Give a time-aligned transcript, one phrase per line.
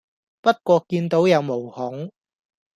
[0.41, 2.11] 不過見到有毛孔